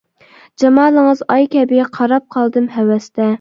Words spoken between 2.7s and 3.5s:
ھەۋەستە.